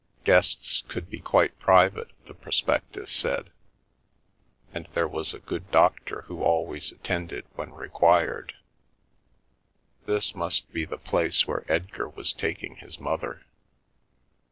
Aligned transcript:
Guests 0.23 0.81
could 0.87 1.11
be 1.11 1.19
quite 1.19 1.59
private, 1.59 2.09
the 2.25 2.33
pros 2.33 2.59
pectus 2.61 3.09
said, 3.09 3.51
and 4.73 4.87
there 4.95 5.07
was 5.07 5.31
a 5.31 5.37
good 5.39 5.69
doctor 5.69 6.23
who 6.23 6.41
always 6.41 6.91
at 6.91 7.03
tended 7.03 7.45
when 7.53 7.69
required. 7.71 8.53
This 10.07 10.33
must 10.33 10.73
be 10.73 10.85
the 10.85 10.97
place 10.97 11.45
where 11.45 11.71
Edgar 11.71 12.09
was 12.09 12.33
taking 12.33 12.77
his 12.77 12.99
mother. 12.99 13.45